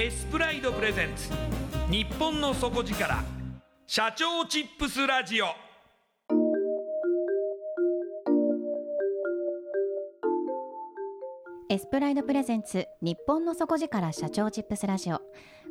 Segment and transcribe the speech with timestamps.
[0.00, 1.28] エスプライドプレゼンツ。
[1.90, 3.20] 日本の底力。
[3.84, 5.46] 社長チップスラジオ。
[11.68, 12.86] エスプライドプレゼンツ。
[13.02, 14.12] 日本の底力。
[14.12, 15.20] 社長チップスラジオ。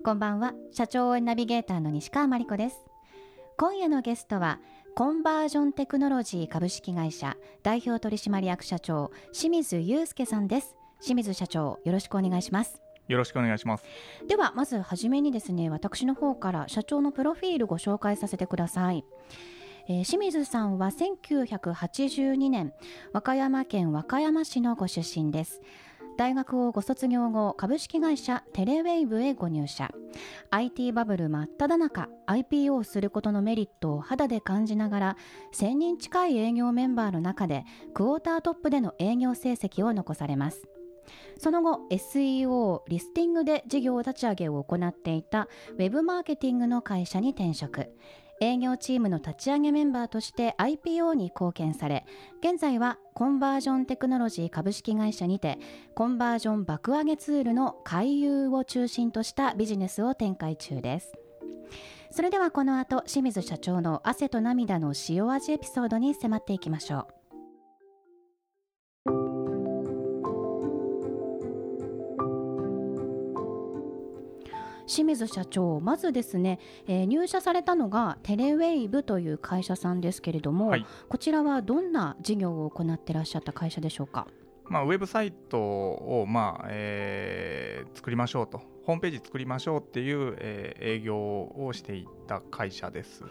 [0.03, 0.53] こんばんは。
[0.73, 2.75] 社長応援ナビゲーターの西川真理子です。
[3.57, 4.59] 今夜のゲストは。
[4.93, 7.37] コンバージョンテクノロジー株式会社。
[7.63, 9.09] 代表取締役社長。
[9.31, 10.75] 清水祐介さんです。
[10.99, 12.81] 清水社長よろしくお願いします。
[13.07, 13.85] よろしくお願いします。
[14.27, 19.05] ではまずはじめにですね私の方から社長のプロフィールご紹介させてください。
[19.89, 22.73] えー、清水さんは1982年
[23.13, 25.61] 和歌山県和歌山市のご出身です。
[26.17, 29.91] 大学をご卒業後株式会社テレウェイブへご入社。
[30.49, 35.17] IT バブル真っ只中 IPO をすることのメリットを肌で感じながら
[35.53, 40.67] 1000人近い営業メンバーの中でクォータートップでの営業成績を残されます。
[41.37, 47.89] その後 SEO リスティングで事業立ち上げを行っていたウェブマーケティングの会社に転職。
[48.39, 52.05] 営業チームの立ち上げメンバーとして IPO に貢献され
[52.39, 55.57] 現在はコンバージョンテクノロジー株式会社にて
[55.95, 61.13] コンバージョン爆上げツールの回遊を中心としたビジネスを展開中です。
[62.11, 67.16] それではこの後清水社長の汗と涙の塩味エピソードに迫っていきましょう。
[74.87, 84.27] 清水社長まずですね、えー、入社されたのがテレウェイブという会社さんですけれども、はい、こちらはどんな事業を行っていらっしゃった会社でしょうか？
[84.69, 93.23] まあ、ウェブサイトを、まあえー、作りましょうとホームページ作りましょうっていう、えー、営業をしていた会社です。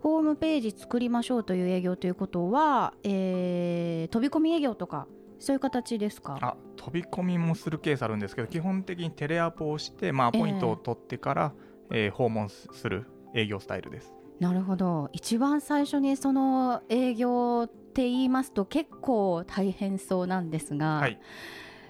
[0.00, 5.08] ホームページ作りましょうという営業ということは、えー、飛び込み営業とか
[5.38, 6.38] そういう形ですか？
[6.40, 11.52] あ飛び込みもするケースあるんですけど基本的にテレアポをして、まあ、アポイントを取ってから、
[11.90, 14.12] えー、えー、訪問する営業スタイルです。
[14.40, 15.08] なるほど。
[15.12, 21.18] 一番最初にその営業って言いますと結構大変そうなんですが、はい、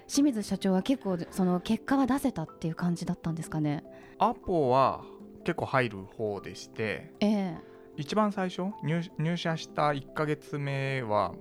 [0.07, 3.83] 清水社長は結構その結果は出せたっていう感じだったんですかね？
[4.17, 5.03] アポは
[5.43, 7.57] 結構入る方でして、えー、
[7.97, 11.33] 一番最初入入社した1か月目は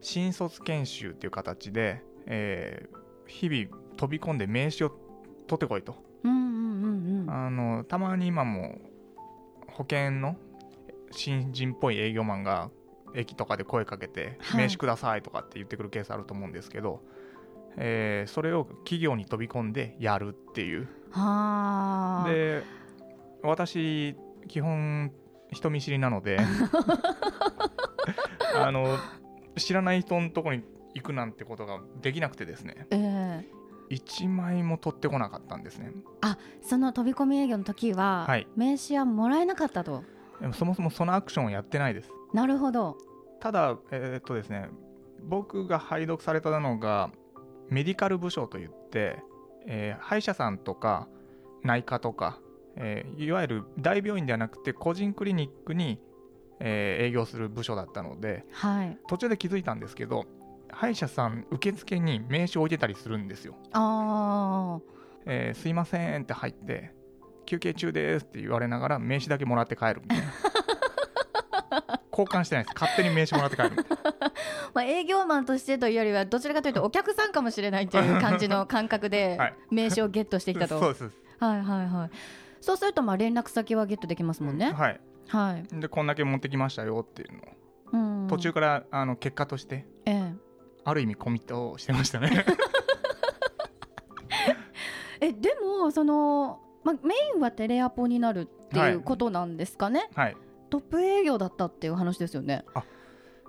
[0.00, 4.90] 新卒研修っていう形で、えー、日々飛び込んで名刺を
[5.46, 8.78] 取ってこいと、あのたまに今も
[9.68, 10.36] 保険の
[11.10, 12.70] 新人っぽい営業マンが
[13.14, 17.02] 駅とかで声かけて、名刺くださいとかって言ってくるケースあると思うんですけど、
[17.76, 20.88] えー、それを企業に飛び込んでやるっていう。
[22.26, 22.62] で
[23.42, 24.14] 私
[24.48, 25.12] 基本
[25.52, 26.38] 人見知りなので
[28.54, 28.98] あの
[29.58, 30.62] 知らない人のとこに
[30.94, 35.92] 行くなんてことができなくてですね、えー、1枚も取ってこなかったんですね。
[36.20, 40.04] あその飛び込み営業の時は、はい、名刺はもらえなかったと？
[40.40, 42.10] でもそもそもそのアクションをやってないです。
[42.32, 42.96] なるほど。
[43.40, 44.68] ただえー、っとですね
[45.22, 47.10] 僕が拝読されたのが
[47.70, 49.18] メディカル部署といって、
[49.66, 51.08] えー、歯医者さんとか
[51.62, 52.40] 内科とか、
[52.76, 56.00] えー、いわゆる大病院ではなくて個人クリニックに、
[56.60, 60.26] えー、営業する部署だったので、はい、途中で気づいたんですけど
[60.70, 63.56] 歯医者さん受付に名刺を置いてたりするんですよ。
[63.72, 64.78] あ
[65.26, 66.92] えー、すいませんって入って
[67.46, 70.24] 休憩中ですって言われながら名刺だけもらって帰るみたいな。
[72.10, 72.74] 交換してないです。
[72.74, 74.32] 勝手に名刺もらって帰るみたいな。
[74.74, 79.38] まあ営業マンとしてというよりはどちらかというとお客さんかもしれないという感じの感覚で
[79.70, 81.04] 名刺をゲットしてきたと、そうです。
[81.38, 82.10] はいはいはい。
[82.60, 85.80] そうするとまあ連絡先はゲットできますもんね、はいはい。
[85.80, 90.34] でこんだけ持ってきましたよっていうのを、うん、途中からあの結果として、ええ、
[90.84, 92.44] ある意味コミットしてましたね。
[95.20, 100.36] えでもその、ま、メインはテレアポになるっていうことなんですかね、はい、
[100.70, 102.64] トップ営業だったっていう話ですよね。
[102.74, 102.84] あ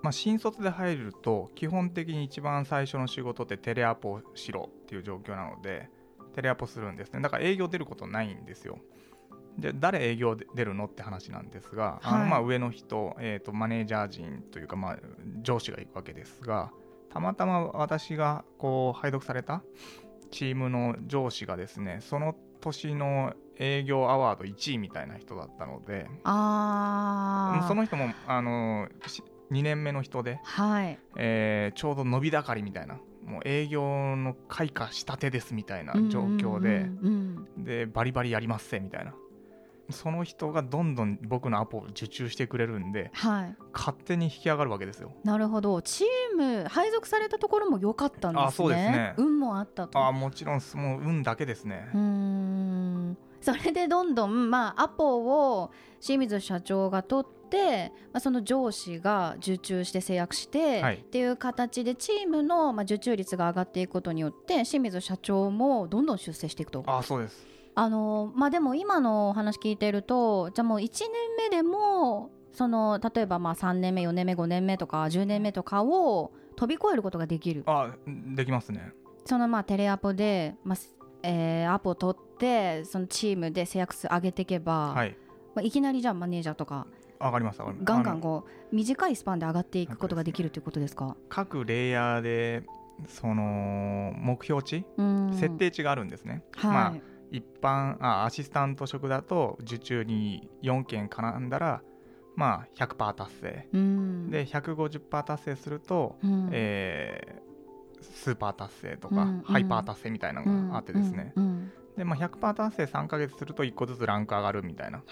[0.02, 5.90] まあ、新卒で入ると基本的に一番最初の仕事ってテレアポしろっていう状況なので
[6.34, 7.22] テレアポするんですね。
[7.22, 8.80] だから営業出ることないんですよ。
[9.58, 15.00] で誰営業出るのって話なんですが、はい、あのまあ上の人、えーとマネージャー陣というかまあ
[15.42, 16.72] 上司がいるわけですが
[17.10, 19.62] たまたま私がこう拝読された
[20.32, 28.88] チームの上司がですねその年の営業アワード1位みたいな人だったのであその人もあの
[29.52, 31.00] 2年目の人で、はい。
[31.16, 33.00] えー、ちょうど伸び盛りみたいな
[33.30, 36.90] もう営業の開花したてですみたいな状況で、
[37.58, 39.14] でバリバリやりますせみたいな。
[39.92, 45.12] その人がどんどん僕のアポを受注してくれるんで、はい、勝手に引き上がるわけですよ。
[45.24, 45.82] なるほど。
[45.82, 48.48] チーム配属されたところも良かったんですね。
[48.48, 49.16] あそうですね。
[49.18, 49.98] 運もあったと。
[49.98, 51.90] あもちろんもう運だけですね。
[51.94, 53.18] うん。
[53.42, 66.84] それでどんどん、まあ、アポを清水社長が取って、まあ、その上司が受注して制約して、はい、っていう形でチームの、まあ、受注率が上がっていくことによって清水社長もどんどん出世していくと。
[66.86, 67.48] あそうです。
[67.76, 77.64] あのまあ、でも今のお話聞いてるとじゃあもう1年目でもその例えばまあ3年目4年目5年目とか10年目とかを飛び越えることができる。
[77.68, 77.96] あ
[78.36, 78.92] できますね。
[79.26, 80.78] そのまあテレアポで、まあ
[81.24, 85.16] えー、アポを取ってそのチームで制約数上げていけば、はい。
[85.56, 86.88] まあ、いきなりじゃあマネージャーとか
[87.20, 91.16] 上がりますガンガンこう短いスパンで上がっていくことができるということですか？
[91.28, 92.64] 各レイヤーで
[93.08, 94.86] その目標値
[95.34, 96.94] 設定値があるんですね、はい、まあ
[97.32, 101.82] 一般あアシスタント職だと受注に4件絡んだら
[102.36, 111.34] まあ100%達成、うん、で150%達成すると、うん、えー、スーパー達成とか、うん、ハイパー達成みたいなのがあってですね、
[111.98, 115.04] でまあ、100%達成3か月すると1個ずつランク上がるみたいな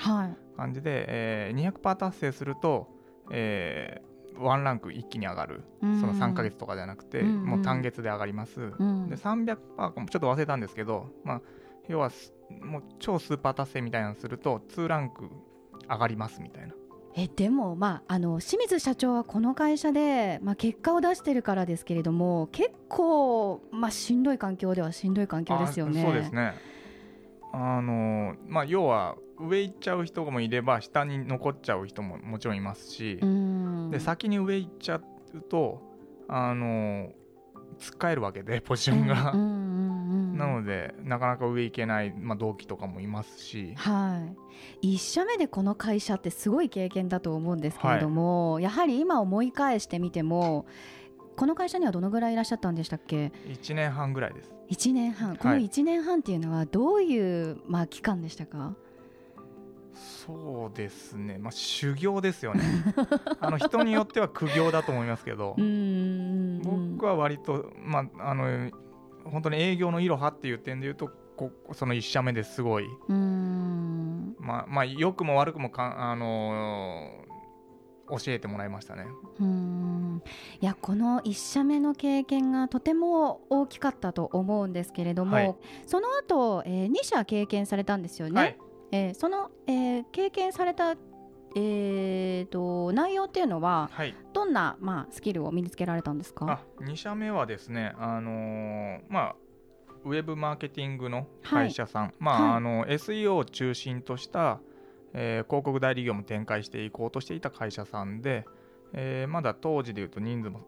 [0.55, 2.87] 感じで、はいえー、200%達成すると、
[3.29, 8.65] えー、ワンランク一気に上がる、その3か月とかじゃなくて、もう単月で上がります、で
[9.15, 11.41] 300%ちょっと忘れたんですけど、まあ、
[11.89, 12.09] 要は
[12.61, 15.29] もう超スーパー達成みたいなのすると2ランク
[15.89, 16.73] 上がりますみたいな。
[17.19, 26.03] えでも、まあ、あの清水社長はこの会社で、まあ、結果を出してるからですけれども結構、まあ、しんどい環境ではしんどい環境ですよね。
[26.03, 26.53] そうですね
[27.53, 33.19] あのまあ、要は上行っちゃう人もいれば下に残っちゃう人ももちろんいますし
[33.89, 34.97] で先に上行っちゃ
[35.33, 35.81] うと
[36.27, 37.13] あの
[37.79, 39.66] つっかえるわけでポジションが。
[40.37, 44.25] なのでなかなか上行けない、まあ、同期とかもいますし、は
[44.81, 50.65] い、1社目でこの会社ってすごい経験だと思うんですけれども、はい、やはり今思い返してみても
[51.35, 54.51] この会社にはどのぐらいいらっしゃったんでしたっけ？1年半ぐらいです。
[54.71, 55.37] 1年半。
[55.37, 58.75] この1年半っていうのはどういう、まあ、期間でしたか？
[60.25, 62.63] そうですね、まあ、修行ですよね。
[63.39, 65.55] あの人によっては苦行だと思いますけど。
[65.57, 68.71] 僕は割と、まあ、あの
[69.31, 72.85] 本当に営業のいろはっていう点で言うとこその1社目ですごい。
[74.39, 79.05] まあまあ良くも悪くもか、あのー、教えてもらいましたね。
[79.39, 80.23] うん。
[80.59, 85.55] いやこの1社目の経験がとても大きかったと思うんですけれども、はい、
[85.85, 88.41] その後、えー、2社経験されたんですよね。
[88.41, 88.57] はい、
[88.91, 90.95] えー、その、えー、経験された
[91.59, 96.45] えーと、内容っていうのは、はい、どんな、まあ、スキルを身につけられたんですか？
[96.51, 99.35] あ2社目はですね、あのー、まあ、
[100.05, 104.59] ウェブマーケティングの会社さん、はい、まあ、はい、あの SEO を中心とした、
[105.13, 108.45] えー、広告代理業務展開していこうとしていた会社さんで、
[108.93, 110.61] えー、まだ当時でいうと人数も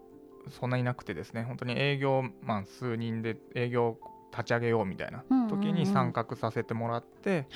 [0.49, 3.97] そんなになくてですね本当に営業マン数人で営業
[4.31, 7.47] 立ち上げようみたいな時に参画させてもらって、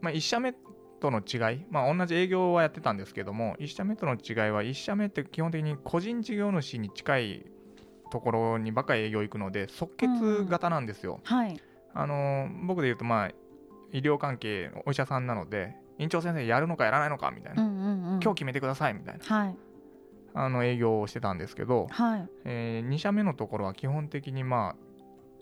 [0.00, 0.54] まあ、1社目
[1.00, 7.46] との違い、まあ、同じ営業はやってたんですけども1社目との違いは1社目って基本的に個人事業主に近い
[8.10, 11.20] ところにばかり営業行くので即決型なんですよ。
[11.24, 11.60] はい、
[11.92, 13.30] あの僕で言うとまあ
[13.92, 17.82] 医療関係のお医者さんなので院長先生やるのかやらないのかみたいな、うんうん
[18.14, 19.56] うん、今日決めてくださいみたいな、はい、
[20.34, 22.28] あの営業をしてたんですけど、はい。
[22.44, 24.85] えー、2社目のところは基本的にまあ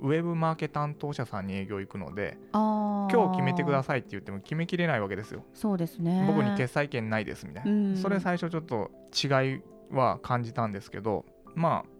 [0.04, 5.44] ウェブマーケ担当者さんに営業行くので今日決めてくださいって言っても決めきれないわけですよ。
[5.54, 6.24] そうですね。
[6.26, 11.94] 僕に決裁権ないですみたいな、うん、それ最初ちょっと違いは感じたんですけどまあ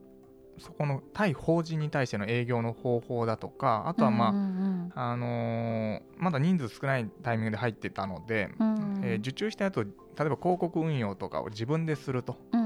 [0.59, 12.64] そこの対法人に対しての営業の方法だとかあとはまあ、うんうんうん、あのー、まだ人数少ないタイミングで入ってたので、うんうん、えー、受注した後例えば広告運用とかを自分ですると、うん、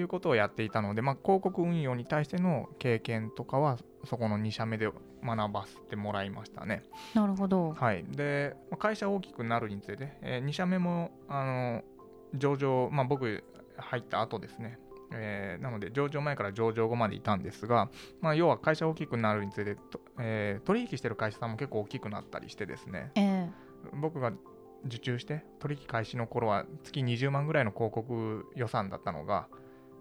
[0.00, 4.90] いうことをやっていたので、まあ、広告運用に対しての経験とかはそこの2社目で
[5.24, 6.82] 学ばせてもらいましたね。
[7.14, 11.82] なるほど、はい、で会社大きくなるにつれて、えー、2社目もあの
[12.34, 13.44] 上場、まあ、僕
[13.76, 14.78] 入った後ですね。
[15.12, 19.80] えー、なので上場前から上場後までいたんですが、まあ、要は会社大きくなるにつれて、
[20.18, 24.32] えー、取引してる会社さんも結構大きくなったりしてですね、えー、僕が
[24.86, 29.48] 受注して取引開始の頃は月20万ぐらいの広告予算だったのが、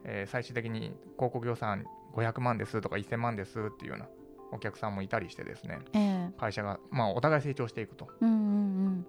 [0.06, 4.08] えー、最終的に広告予算500万ですとか1000万ですっていうような
[4.52, 9.06] お客さんもいたりしてですね、えー、会社が、まあ、お互い成長していくと、うんうん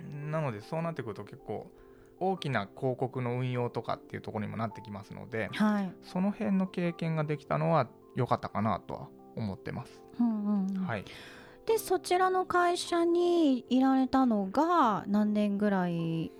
[0.00, 1.66] うん、なのでそうなってくると結構
[2.20, 10.00] 大きな広告の運用とかっていうところにもなってきますので、はい、その辺の経験ができたのは良かったかなとは思ってます。
[10.20, 11.04] うんうんはい、
[11.66, 16.30] でそちらの会社にいられたのが何年ぐらい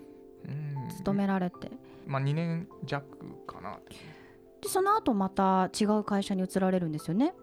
[0.99, 1.73] 勤められて、
[2.07, 3.07] まあ、2年弱
[3.47, 3.79] かな。
[4.61, 7.35] でその後また違う会社に移られるんですよね。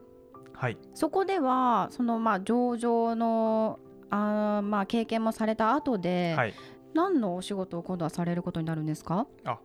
[0.53, 6.53] はい、そこではそのまあ上場のあまあ経験もされた後で、はい、
[6.93, 9.27] 何のお仕事を今度はされることになるんですか？
[9.45, 9.59] あ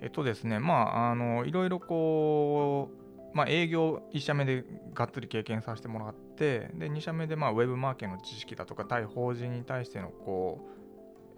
[0.00, 2.90] えっとですねまああのいろいろこ
[3.32, 10.68] う、まあ、営業1社目でがっつり経験させてもらってで2社目でまあウェブマーケの知識だとか対法人に対してのこ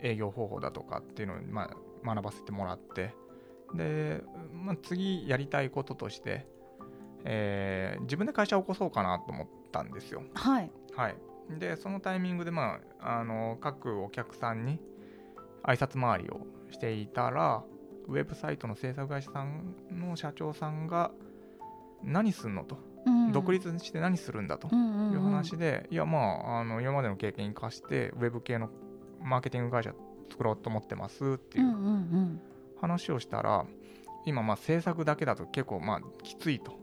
[0.00, 1.70] う営業方法だとかっていうのを、まあ、
[2.04, 3.14] 学ばせてもらって
[3.74, 6.46] で、まあ、次やりたいこととして、
[7.24, 10.22] えー、自分で会社を起こそうかなと思ったんですよ。
[10.34, 11.16] はい、はい、
[11.58, 14.78] でそのタイミングで、まあ、あの各お客さんに
[15.64, 16.40] 挨拶回りを
[16.70, 17.62] していたら
[18.08, 21.12] ウェブサイトの制作会社さんの社長さんが
[22.02, 24.68] 何すんのと、うん、独立して何するんだと。
[25.12, 28.70] いう話で、いやまああの今までの経験生かしてウェブ系の
[29.20, 29.94] マーケティング会社
[30.32, 32.40] 作ろうと思ってますっていう
[32.80, 33.66] 話をしたら
[34.24, 36.80] 今まあ制作だけだと結構まあきついと。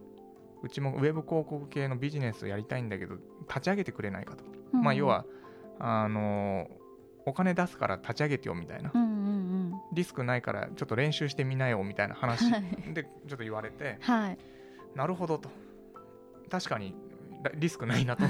[0.62, 3.14] うちもウェブ広告系のビジネスをやりたいんだけど
[3.48, 5.24] 立ち上げてくれないかと、うん、まあ要は
[5.78, 6.68] あの
[7.24, 8.92] お金出すから立ち上げてよみたいな、
[9.94, 12.50] リスクないからちょっと練習してみなよみたいな話
[12.92, 14.38] でちょっと言われて、はい、
[14.94, 15.48] なるほどと。
[16.50, 16.94] 確かに
[17.54, 18.24] リスクないなと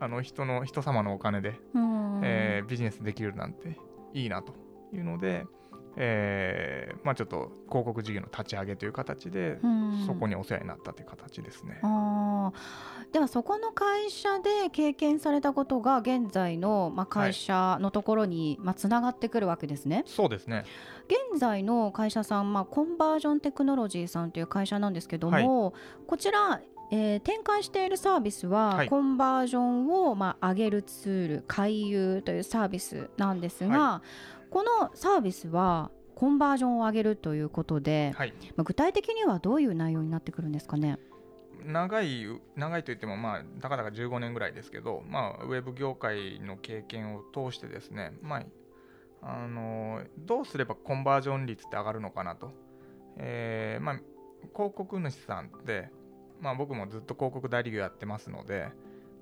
[0.00, 1.54] あの人の人様のお金で、
[2.22, 3.78] えー、ビジネスできるなんて
[4.12, 4.54] いいなと
[4.92, 5.44] いうので、
[5.96, 9.58] えーまあ、ちょっと広告事業の立ち上げという形で、
[10.06, 11.80] そこにお世話になったという形ですね。
[13.12, 20.02] ではそこの会社で経験されたことが現在の、まあ、会社のところに、はい、まあ、つながってくるわけですね。
[20.06, 20.64] そうですね。
[21.30, 25.72] 現在の会社さん、まあ、コンバージョンテクノロジーさんという会社なんですけども、はい、
[26.06, 26.60] こちら
[26.90, 40.98] えー、展開しているサービスは、はい、コンバージョンを、まあ、上げるツール回遊というサービスなんですが、はい、このサービスはコンバージョンを上げるということで、はい、まあ、具体的にはどういう内容になってくるんですかね？
[41.64, 42.26] 長い
[42.56, 48.42] 長いといってもまあたかだか15年ぐらいですけど、まあ、ウェブ業界の経験を通してですね、まあ、
[49.22, 52.52] あのどうすればコンバージョン率って上がるのかなと、
[53.16, 53.94] えーまあ、
[54.54, 55.88] 広告主さんって、
[56.40, 58.68] まあ、僕もずっと広告代理業やってますので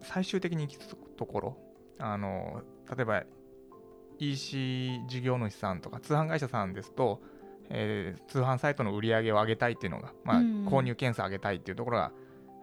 [0.03, 1.57] 最終的に行き着くところ
[1.99, 2.63] あの
[2.95, 3.25] 例えば
[4.19, 7.21] EC 事業主さんとか通販会社さんですと、
[7.71, 12.13] えー、通販サイトの売り上げを上げたいっていうのが、まあ、購入件数上げたいっていうところが、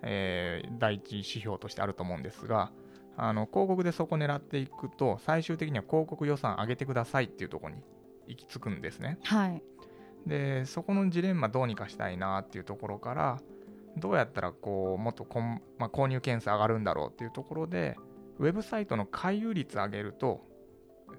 [0.03, 2.71] えー、第一指標としてあると思うんですが
[3.17, 7.81] あの広告でそこ狙っていくと最終的には広告予算上げてくださいっていうところに
[8.27, 9.17] 行き着くんですね。
[9.23, 9.61] はい、
[10.25, 13.41] でそこのジレンマどうにかしたいなっていうところから
[13.99, 17.95] どうやったらこうもっとこん、まあ、購入件数上がるんだろうっていうところで
[18.37, 20.41] ウェブサイトの回遊率上げると、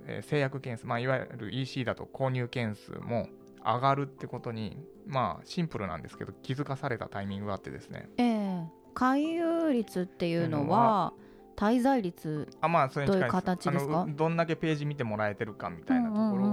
[0.06, 3.28] えー、制約件数、まあ、いわゆる EC だと購入件数も
[3.64, 11.12] 上がるってことにまあシンプルなんですけど気づかされたタイミングがあってですね、えー、回遊率っていうのは
[11.56, 14.06] 滞在率あまあそれに近い形ですか？
[14.08, 16.44] どんだけページ見てもらえてるかみたいなところ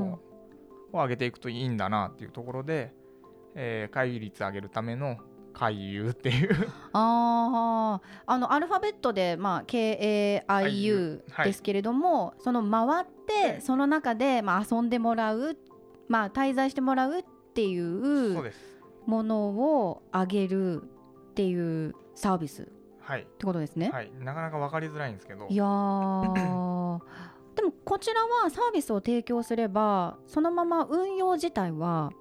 [0.92, 2.92] を上げていくといいんだなっていうところで、
[3.56, 5.18] えー、回遊率上げるための
[5.58, 6.70] 回遊っていう。
[6.94, 15.58] ああのアルファベットで、まあ、KAIU ですけれども、はい、その回ってその中で、まあ、遊んでもらう、
[16.08, 17.24] まあ、滞在してもらうっ
[17.56, 18.54] ていう
[19.08, 22.62] ものをあげるっていうサービス。
[22.62, 22.66] っ
[23.38, 23.90] てことですね。
[23.90, 25.48] はい、なかなか分かりづらいんですけど。
[25.50, 25.64] いや
[27.56, 32.12] でもこちらはサービスを提供すればそのまま運用自体は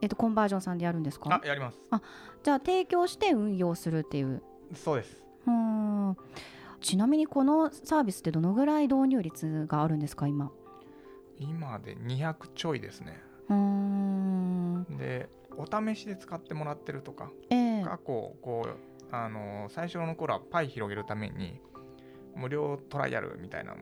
[0.00, 1.40] えっと、コンバージョンさんでやるんですか？
[1.42, 1.78] あやります。
[1.90, 2.00] あ
[2.42, 4.42] じゃあ提供して運用するっていう。
[4.74, 5.16] そうです。
[5.46, 6.16] うん。
[6.80, 10.50] ちなみにこのサービスってどのぐらい導入率があるんですか今？
[11.38, 13.20] 今で200ちょいですね。
[13.48, 14.86] うん。
[14.98, 21.60] でお試しで使ってもらってるとか、えー、過去こうあの最初の頃はパイ広げるために
[22.36, 23.78] 無料トライアルみたいなの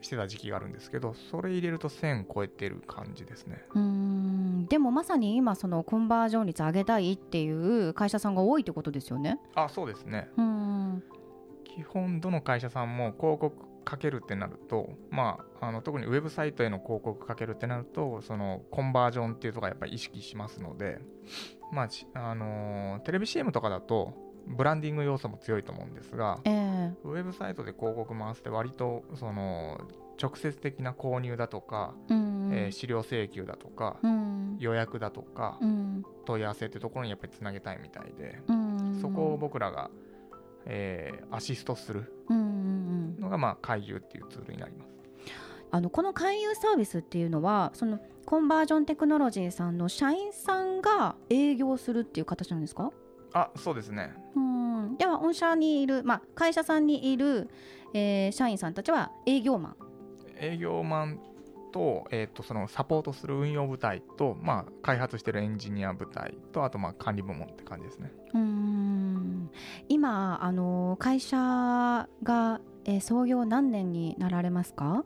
[0.00, 3.64] してた時期があるんですけどそれ入れると1000超えてる感じですね。
[3.74, 4.66] うん。
[4.66, 9.38] でもまさに今そのコンバージョン率上げたいっていう会社さんが多いってことですよね。
[9.54, 10.28] あそうですね。
[10.36, 11.02] うん。
[11.64, 20.98] 基本どの会社さんも広告かけるってなると、まあ、あの特にウェブサイトへの広告かけるってなるとそのコンバージョンっていうところやっぱり意識しますので、
[21.72, 24.14] まああのー、テレビ CM とかだと
[24.56, 29.80] ブランディング要素も強いと思うんですが、えー、ウェブサイトで広告回すって割とその
[30.20, 38.38] 直接的な購入だとか、うん、えー、資料請求だとか、うん、予約だとか、うん、問い合わせってところにやっぱりつなげたいみたいで、
[39.00, 39.90] そこを僕らが、
[40.66, 44.90] えー、アシストするのが、まあ、回遊っていうツールになります。
[45.72, 52.90] あのこの回遊サービスっていうのはそのコンバージョンテクノロジーさんの社員さんが営業するっていう形なんですか？
[53.32, 54.12] あそうですね。
[54.34, 54.96] うん。
[54.96, 57.48] では御社にいる、まあ、会社さんにいる、
[57.94, 59.76] えー、社員さんたちは営業マン。
[60.38, 61.20] 営業マン
[61.72, 68.12] と,、えーと、そのサポートする運用部隊と、まあ、開発してるエンジニア部隊とあとまあ管理部門って感じですね。
[68.34, 69.50] うん。
[69.88, 75.04] 今あの会社が、えー、創業何年になられますか？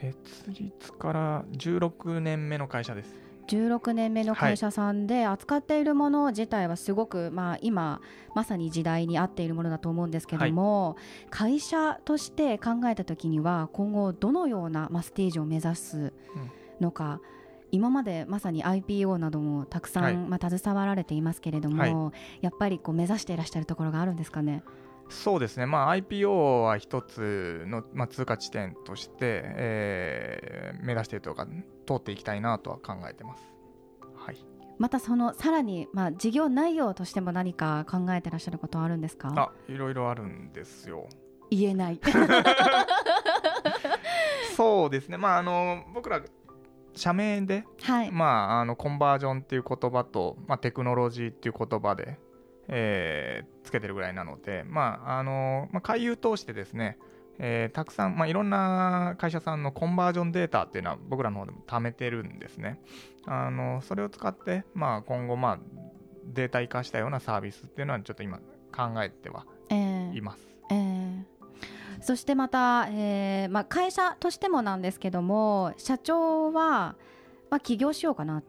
[0.00, 0.18] 設
[0.50, 3.14] 立から16年目の会社です
[3.48, 8.00] 16年目の会社さんで扱っているもの自体はすごく、まあ、今
[8.34, 16.12] まさに時代に合っているものだと思うんですけども、はい、会社として考えた時には今後どのような、まあ、ステージを目指す
[16.80, 17.20] のか、うん、
[17.72, 24.62] 今までまさに IPO などもたくさん、はい、まあ、携わられていますけれども、はい、やっぱりこう目指していらっしゃるところがあるんですかね？
[25.08, 29.14] そうですね、まあ、IPO は一つの、まあ、通過地点として、
[29.44, 31.46] えー、目指しているとか
[31.86, 33.42] 通っていきたいなとは考えてます。
[34.16, 34.36] はい、
[34.78, 39.32] またそのさらに、まあ、事業内容としても何か考えてらっしゃることはあるんですか？
[39.36, 41.06] あいろいろあるんですよ。
[41.50, 42.00] 言えない。
[44.56, 46.22] そうですね、まあ、あの僕ら
[46.94, 48.12] 社名で、はい。
[48.12, 52.18] まあ、あのコンバージョンっていう言葉と、まあ、テクノロジーっていう言葉で
[52.68, 56.98] えー、つけてるぐらいなので、まああのまあ、回遊通してですね、
[57.38, 62.80] えー、たくさん、まあ、いろんな会社さんのコンバージョンデータっていうのは僕らの方でも貯めてるんですね。
[63.26, 65.58] あのそれを使って、まあ、今後、まあ、
[66.26, 68.38] データ生かしたようなサービスっていうのはちょっと今
[68.72, 69.46] 考えては
[70.14, 70.46] います。
[70.70, 71.34] えーえー
[72.00, 76.96] そしてまた、えーまあ、会社としてもなんですけども社長は、
[77.50, 78.44] まあ、起業しようかなっ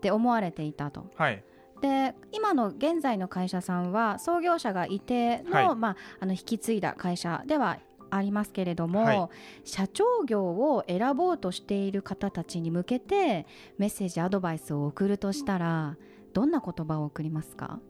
[0.00, 1.06] て思われていたと。
[1.16, 1.44] はい
[1.80, 7.78] で今の現在の会社さんは創業者がいてのはい、まあ、あの引き継いだ会社では
[8.10, 9.28] ありますけれども、はい、
[9.64, 15.96] 社長業を選ぼうとしている方たちに向けてメッセージアドバイスを送るとしたら
[16.32, 17.80] どんな言葉を送りますか？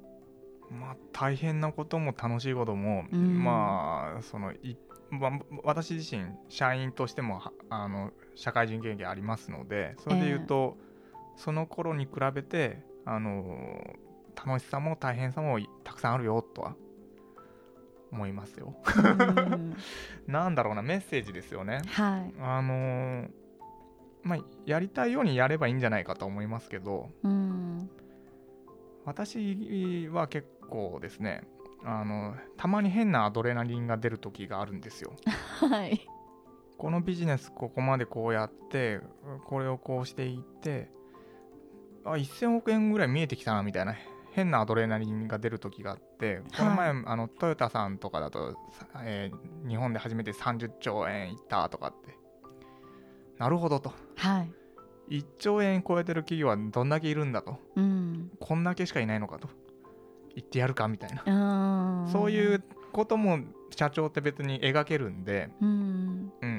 [0.71, 4.77] まあ、大変なことも楽しいことも、うん、まあそのい、
[5.11, 5.31] まあ、
[5.63, 10.79] 私自身社員としてもあの社会人経験ありますのでそれで言うと、
[11.37, 13.97] えー、その頃に比べてあの
[14.35, 16.75] 楽しさも大変さもたくさんあるよとは
[18.13, 18.75] 思いますよ。
[20.27, 21.83] なんだろうなメッセージですよね。
[21.87, 23.29] はい、あの
[24.23, 27.91] まあやりたいようにやればいいんじゃないかと思いますけど、うん、
[29.05, 31.43] 私は結構ですね
[31.85, 35.13] あのたまに変なアドレナリンが出る時があるんですよ。
[35.61, 36.09] はい、
[36.79, 39.01] このビジネスここまでこうやって
[39.45, 40.91] これをこうしていって
[42.05, 43.95] あ1000億円ぐらい見えてきたなみたいな
[44.33, 48.57] 変なアドレナリンが出る時があってこの前、はい、あのトヨタさんとかだと、
[49.03, 52.15] えー、日本で初めて30兆円いったとかって。
[53.39, 54.47] なるほどと、は
[55.09, 59.49] い、1兆円超えてる企業はどんだけいるんだと、うん、こんだけしかいないのかと。
[60.37, 62.09] 言ってやるかみたいな。
[62.11, 63.39] そういうことも
[63.71, 66.54] 社長って別に描けるんで、うん、うん、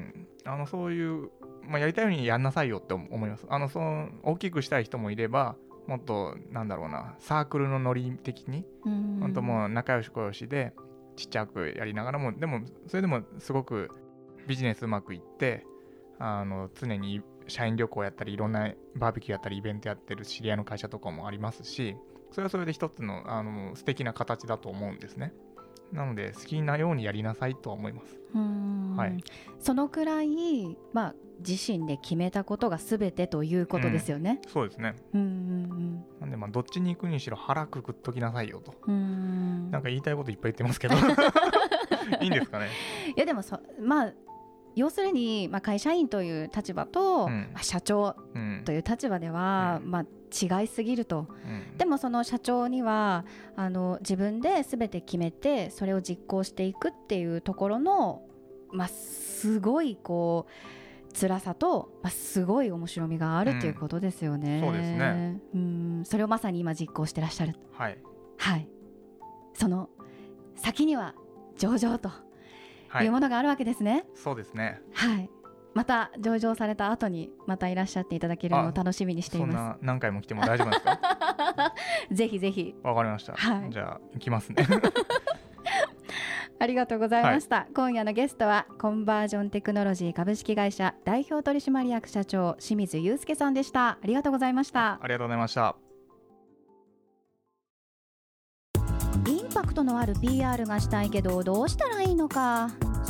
[0.45, 1.29] あのそういう、
[1.63, 5.55] まあ、やりたいようにやんなさいよって思いますあのその大きくしたい人もいれば
[5.88, 10.73] もっとなんだろうなサークルのノリ的に、うん、本当もう仲良しこよしで
[11.15, 13.89] ちっちゃくやりながらもでもそれでもすごく
[14.47, 15.65] ビジネスうまくいって
[16.19, 21.95] あの常に社員旅行やったりいろんなバーベキューやったりイベントやってる知り合いの会社とかもありますし
[22.31, 25.34] それはそれで一つのあの素敵な形だと思うんですね。
[25.91, 28.19] なので好きなようにやりなさいとは思います。
[28.98, 29.24] はい、
[29.60, 34.39] そのくらい、まあ、自身で決めたことがすべてということですよね。
[34.43, 34.95] うん、そうですね。
[35.13, 38.74] うんうんうん、なんでまあどっちに行くにしろ腹くくっときなさいよと。
[38.88, 40.95] うんなんか言いたいこといっぱい言ってますけど
[42.21, 42.67] いいんですかね。
[43.15, 44.13] いやでもそまあ
[44.75, 48.15] 要するに、まあ、会社員という立場と、うん、まあ、社長
[48.65, 50.05] という立場では、うん、まあ、
[50.61, 58.23] 違いすぎると、うん、でもその社長にはあの自分で全て決めてそれを実行していくっていうところの、
[58.71, 64.59] まあ、すごいこう辛さと、まあ、すごい面白みがあるということですよね。
[64.61, 65.39] そうですね。
[65.53, 66.03] うん。
[66.03, 67.55] それをまさに今実行してらっしゃる。
[67.71, 67.97] はい、
[68.38, 68.67] はい、
[69.53, 69.89] その
[70.57, 71.15] 先には
[71.57, 72.09] 上場と。
[73.03, 74.05] いうものがあるわけですね。
[74.13, 74.81] そうですね。
[74.93, 75.29] はい。
[75.73, 79.79] また上場された後にまたいらっしゃっていただけるのを楽しみにしています。
[79.81, 81.01] 何回も来ても大丈夫ですか？
[82.12, 82.75] ぜひぜひ。
[82.81, 83.34] わかりました。
[83.34, 84.65] はい、じゃあ行きますね。
[86.58, 95.75] ありがとうございました、はい、今夜のゲストはコンバージョンテクノロジー株式会社代表取締役社長清水祐介さんでしたありがとうございましたありがとうございました
[99.27, 102.69] インパクトのある PR がしたいけどどうしたらいいのか